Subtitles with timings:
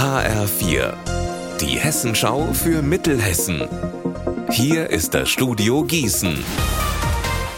[0.00, 0.94] HR4,
[1.60, 3.68] die Hessenschau für Mittelhessen.
[4.48, 6.42] Hier ist das Studio Gießen.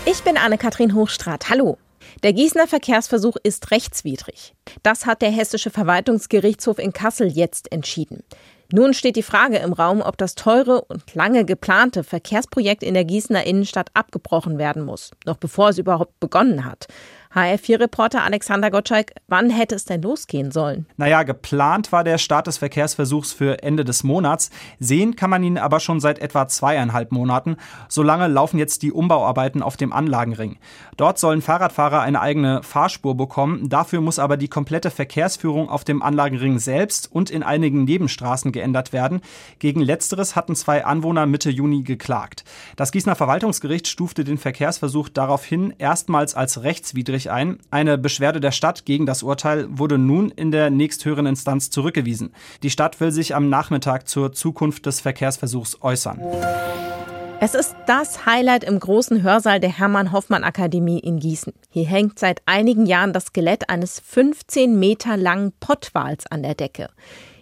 [0.06, 1.50] Ich bin Anne-Kathrin Hochstrat.
[1.50, 1.78] Hallo.
[2.24, 4.54] Der Gießener Verkehrsversuch ist rechtswidrig.
[4.82, 8.24] Das hat der Hessische Verwaltungsgerichtshof in Kassel jetzt entschieden.
[8.72, 13.04] Nun steht die Frage im Raum, ob das teure und lange geplante Verkehrsprojekt in der
[13.04, 16.88] Gießener Innenstadt abgebrochen werden muss, noch bevor es überhaupt begonnen hat.
[17.34, 20.86] HR4-Reporter Alexander Gottschalk, wann hätte es denn losgehen sollen?
[20.96, 24.50] Naja, geplant war der Start des Verkehrsversuchs für Ende des Monats.
[24.78, 27.56] Sehen kann man ihn aber schon seit etwa zweieinhalb Monaten.
[27.88, 30.58] Solange laufen jetzt die Umbauarbeiten auf dem Anlagenring.
[30.98, 33.68] Dort sollen Fahrradfahrer eine eigene Fahrspur bekommen.
[33.70, 38.92] Dafür muss aber die komplette Verkehrsführung auf dem Anlagenring selbst und in einigen Nebenstraßen geändert
[38.92, 39.22] werden.
[39.58, 42.44] Gegen letzteres hatten zwei Anwohner Mitte Juni geklagt.
[42.76, 47.58] Das Gießener Verwaltungsgericht stufte den Verkehrsversuch daraufhin erstmals als rechtswidrig Gericht ein.
[47.70, 52.34] Eine Beschwerde der Stadt gegen das Urteil wurde nun in der nächsthöheren Instanz zurückgewiesen.
[52.62, 56.20] Die Stadt will sich am Nachmittag zur Zukunft des Verkehrsversuchs äußern.
[57.40, 61.52] Es ist das Highlight im großen Hörsaal der Hermann Hoffmann Akademie in Gießen.
[61.70, 66.88] Hier hängt seit einigen Jahren das Skelett eines 15 Meter langen Pottwals an der Decke.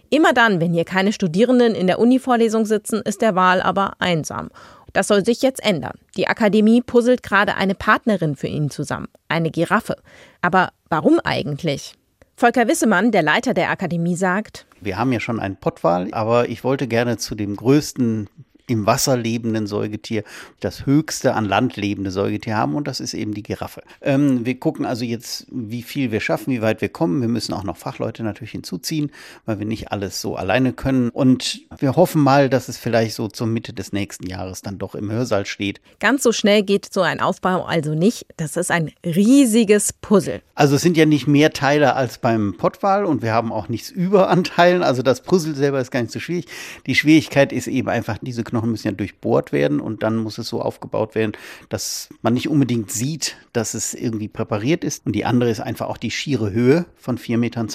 [0.09, 4.49] Immer dann, wenn hier keine Studierenden in der Uni-Vorlesung sitzen, ist der Wal aber einsam.
[4.93, 5.97] Das soll sich jetzt ändern.
[6.17, 9.95] Die Akademie puzzelt gerade eine Partnerin für ihn zusammen, eine Giraffe.
[10.41, 11.93] Aber warum eigentlich?
[12.35, 16.63] Volker Wissemann, der Leiter der Akademie, sagt, wir haben ja schon einen Pottwal, aber ich
[16.63, 18.27] wollte gerne zu dem größten
[18.71, 20.23] im Wasser lebenden Säugetier
[20.61, 23.83] das höchste an Land lebende Säugetier haben und das ist eben die Giraffe.
[24.01, 27.21] Ähm, wir gucken also jetzt, wie viel wir schaffen, wie weit wir kommen.
[27.21, 29.11] Wir müssen auch noch Fachleute natürlich hinzuziehen,
[29.45, 33.27] weil wir nicht alles so alleine können und wir hoffen mal, dass es vielleicht so
[33.27, 35.81] zur Mitte des nächsten Jahres dann doch im Hörsaal steht.
[35.99, 38.25] Ganz so schnell geht so ein Aufbau also nicht.
[38.37, 40.41] Das ist ein riesiges Puzzle.
[40.55, 43.89] Also es sind ja nicht mehr Teile als beim Pottwal und wir haben auch nichts
[43.89, 44.83] über an Teilen.
[44.83, 46.45] Also das Puzzle selber ist gar nicht so schwierig.
[46.85, 50.37] Die Schwierigkeit ist eben einfach diese Knochen Knochen müssen ja durchbohrt werden und dann muss
[50.37, 51.31] es so aufgebaut werden,
[51.69, 55.05] dass man nicht unbedingt sieht, dass es irgendwie präpariert ist.
[55.05, 57.67] Und die andere ist einfach auch die schiere Höhe von 4,20 Metern.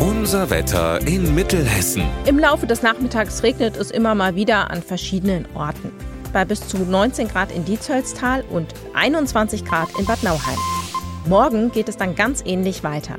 [0.00, 2.02] Unser Wetter in Mittelhessen.
[2.26, 5.90] Im Laufe des Nachmittags regnet es immer mal wieder an verschiedenen Orten.
[6.32, 10.58] Bei bis zu 19 Grad in Diezölztal und 21 Grad in Bad Nauheim.
[11.26, 13.18] Morgen geht es dann ganz ähnlich weiter.